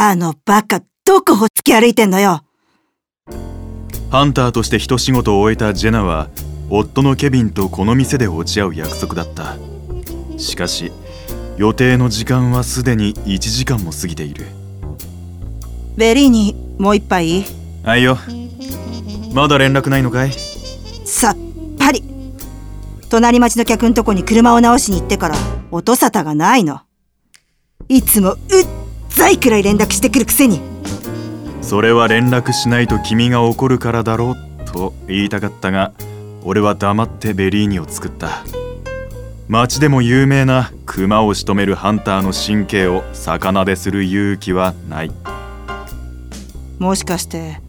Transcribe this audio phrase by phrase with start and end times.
[0.00, 2.44] あのバカ、どこほっつき歩いてんのよ。
[4.12, 6.28] ハンターとして一仕事を終えたジェナは
[6.70, 9.56] 夫のケビンとこの店で落ち合う約束だった。
[10.38, 10.92] しかし
[11.56, 14.46] 予定の時間はすでに1時間も過ぎている。
[15.96, 17.44] ベリーニもう一杯。
[17.82, 18.18] はいよ。
[19.34, 20.30] まだ連絡ないのかい？
[21.04, 21.36] さっ
[21.76, 22.04] ぱり。
[23.10, 25.34] 隣町の客んとこに車を直しに行ってから
[25.72, 26.82] 音沙汰がないの。
[27.88, 28.38] いつもうっ
[29.18, 30.60] ざいくらい連絡してくるくせに。
[31.60, 35.92] それは連絡しないと君が怒るからだろうと言いたかったが
[36.44, 38.44] 俺は黙ってベリーニを作った。
[39.48, 45.10] 町でも有名な熊を仕留めるハンターの神経を魚でする勇気はない。
[46.78, 47.60] もしかして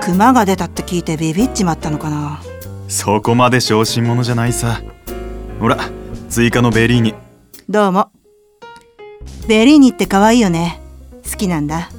[0.00, 2.40] 熊が出たって聞いてビビっちまったのかな？
[2.88, 4.80] そこまで小心者じゃないさ。
[5.60, 5.76] ほら
[6.30, 7.14] 追加のベリーニ。
[7.68, 8.10] どうも。
[9.46, 10.80] ベリーニって可愛いよね
[11.36, 11.90] 好きなんだ。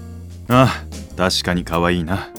[0.48, 2.30] ああ確かに可愛いな。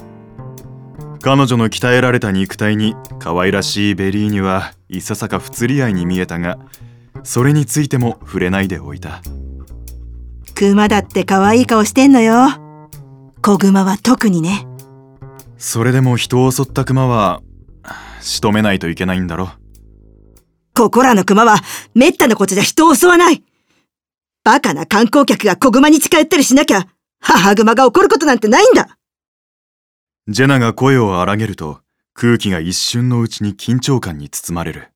[1.23, 6.59] 彼女の鍛えられた肉体に可愛らしいベリーニはいささか不釣り合いに見えたが
[7.23, 9.23] それについても触れないでおいた。
[10.57, 12.49] クマだって可愛い顔してんのよ。
[13.43, 14.67] 子グマは特にね。
[15.57, 17.43] それでも人を襲ったクマは
[18.21, 19.51] 仕留めないといけないんだろ。
[20.75, 21.59] ここらのクマは
[21.95, 23.45] めったなことじゃ人を襲わない
[24.49, 26.87] バカな観光客が子グマに近寄ったりしなきゃ
[27.21, 28.97] 母熊が怒ることなんてないんだ
[30.27, 31.81] ジェナが声を荒げると
[32.15, 34.89] 空気が一瞬のうちに緊張感に包まれる。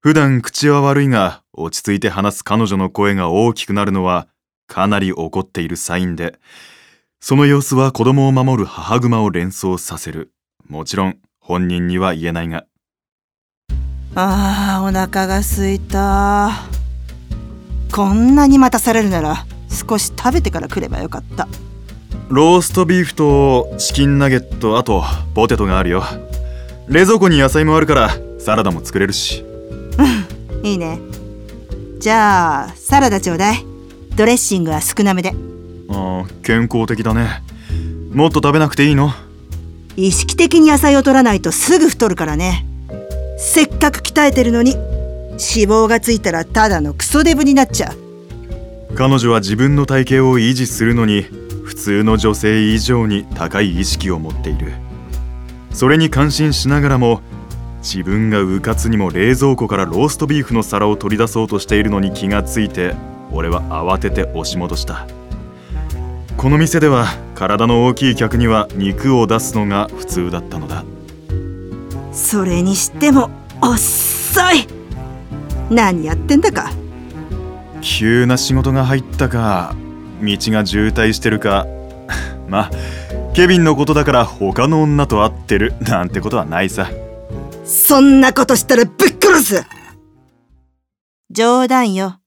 [0.00, 4.28] 普段口は悪いが落ち着いて話す彼女の声が大きくなるのは
[4.66, 6.38] かなり怒っているサインで、
[7.20, 10.32] その様子は子供を守る母熊を連想させる。
[10.68, 12.66] もちろん本人には言えないが。
[14.14, 16.77] ああ、お腹が空いた。
[17.92, 21.48] こんなに待たされるなら少し食べてから来ればよかった。
[22.28, 25.02] ローストビーフとチキンナゲットあと
[25.34, 26.04] ポテトがあるよ。
[26.86, 29.42] 冷蔵庫に野菜もあるからサラダも作れるし。
[29.42, 31.00] うんいいね。
[31.98, 33.64] じゃあサラダちょうだい。
[34.14, 35.34] ドレッシングは少なめで。
[35.90, 37.42] ああ健康的だね。
[38.12, 39.10] もっと食べなくていいの？
[39.96, 42.64] 意識的に野菜を取らないとすぐ太るからね。
[43.38, 44.76] せっかく鍛えてるのに
[45.38, 48.94] 脂肪がついたらただのクソデブになっちゃう。
[48.94, 51.22] 彼女は自分の体型を維持するのに
[51.64, 54.72] 普通の女性以上に高い意識を持っている。
[55.72, 57.20] それに感心しながらも
[57.80, 62.96] 自分がうかつにも冷蔵庫からローストビーフの皿を取り出そうとしているのに気がついて
[63.30, 65.06] 俺は慌てて押し戻した。
[66.36, 70.84] この店では体の大きい客には肉を出すのが普通だったのだ。
[72.12, 74.77] それにしても遅い
[75.70, 76.70] 何やってんだか。
[77.80, 79.74] 急な仕事が入ったか
[80.20, 81.66] 道が渋滞してるか。
[82.48, 82.70] まあ
[83.34, 86.90] ケビンのことだから他の女と会ってるなんてことはないさ。
[87.64, 89.66] そんなことしたらぶっ殺す。
[91.30, 92.18] 冗談よ。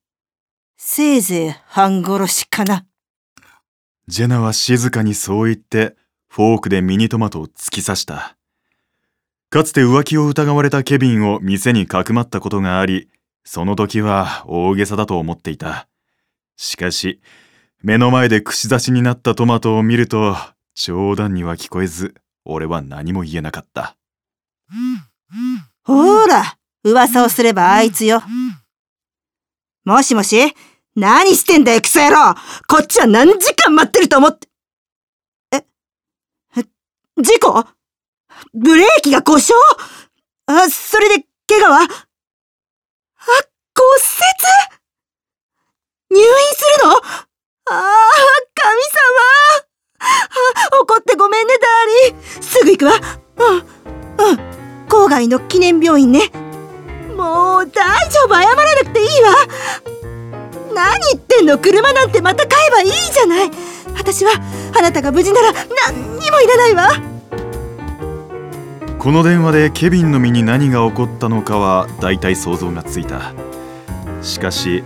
[0.77, 2.85] せいぜい半殺しかな。
[4.07, 5.95] ジェナは静かにそう言って
[6.29, 8.37] フォークでミニトマトを突き刺した。
[9.49, 13.09] かつて浮気を疑われたケビンを店にかくまったことがあり
[13.43, 15.87] その時は大げさだと思っていた。
[16.57, 17.21] しかし、
[17.81, 20.37] 目の前で串刺しになったトマトを見ると、
[20.75, 22.15] 冗談には聞こえず、
[22.45, 23.97] 俺は何も言えなかった。
[25.83, 28.21] ほら、噂をすればあいつよ。
[29.83, 30.53] もしもし
[30.95, 32.35] 何してんだよ、クソ野郎
[32.67, 34.47] こっちは何時間待ってると思って。
[35.51, 35.65] え、
[37.17, 37.65] 事故？
[38.53, 39.59] ブレーキが故障？
[40.45, 41.87] あ、それで怪我は、
[43.81, 43.97] 骨
[46.09, 46.21] 折？
[46.21, 46.93] 入院するの？
[46.93, 46.99] あ
[47.69, 47.81] あ、
[48.53, 48.81] 神
[50.71, 50.81] 様！
[50.81, 52.21] 怒ってごめんね、ダーリン。
[52.41, 52.93] すぐ行くわ。
[53.37, 54.37] うん、うん。
[54.87, 56.29] 郊外の記念病院ね。
[57.15, 59.35] もう大丈夫、謝らなくていいわ。
[60.73, 61.57] 何言ってんの？
[61.57, 63.51] 車なんてまた買えばいいじゃない。
[63.97, 64.31] 私は
[64.77, 65.53] あなたが無事なら
[65.87, 66.89] 何にもいらないわ。
[68.99, 73.33] この電話でケビンの身に何が起こったのかは大体想像がついた。
[74.21, 74.83] しかし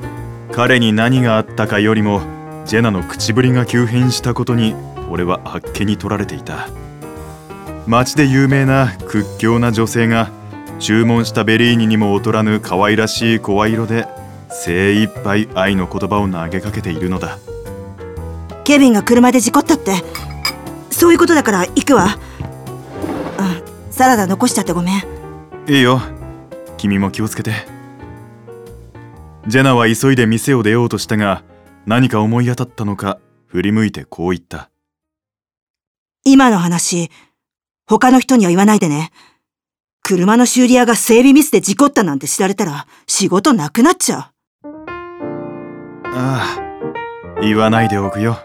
[0.51, 2.21] 彼に何があったかよりも
[2.65, 4.75] ジェナの口ぶりが急変したことに
[5.09, 6.67] 俺はあっけに取られていた。
[7.85, 10.31] 街で有名な屈強な女性が
[10.79, 14.07] 注文したベリーニにも劣らぬ可愛らしい声色で
[14.49, 17.37] 精一杯愛の言葉を投げかけているのだ。
[18.63, 19.93] ケビンが車で事故ったって。
[20.89, 22.17] そういうことだから行くわ。
[23.91, 25.03] サラダ残しちゃってごめん。
[25.67, 26.01] いいよ。
[26.77, 27.74] 君も気をつけて
[29.47, 31.43] ジェナは急いで店を出ようとしたが
[31.85, 34.69] 何か思い当たったのか振り向いてこう言った。
[36.23, 37.11] 今の話、
[37.85, 39.11] 他の人には言わないでね。
[40.01, 44.31] 車の修理屋が整備ミスで事故ったなんて知られたら仕事なくなっちゃ
[44.63, 44.67] う。
[46.05, 46.57] あ
[47.35, 48.37] あ、言わないでおくよ。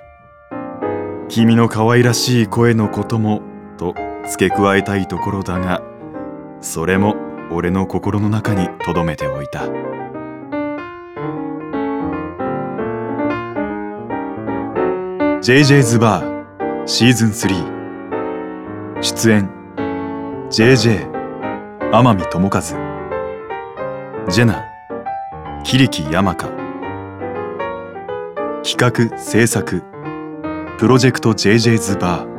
[1.28, 3.40] 君の可愛らしい声のことも、
[3.78, 3.94] と
[4.28, 5.82] 付け加えたいところだが、
[6.60, 7.16] それも
[7.50, 9.64] 俺の心の中に留めておいた。
[15.42, 19.48] JJ's バーシーズン3出演
[20.50, 21.10] JJ
[21.90, 22.60] 天海智和。
[24.28, 24.62] ジェナ
[25.64, 26.50] 桐木山香。
[28.62, 29.82] 企画制作
[30.78, 32.29] プロジェクト JJ's バー。